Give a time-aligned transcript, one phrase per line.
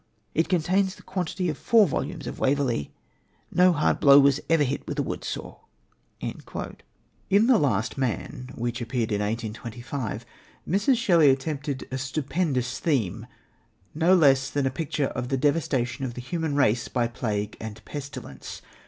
[0.33, 2.91] It contains the quantity of four volumes of Waverley.
[3.51, 5.59] No hard blow was ever hit with a woodsaw."
[6.19, 10.25] In The Last Man, which appeared in 1825,
[10.67, 10.97] Mrs.
[10.97, 13.27] Shelley attempted a stupendous theme,
[13.93, 17.85] no less then a picture of the devastation of the human race by plague and
[17.85, 18.63] pestilence.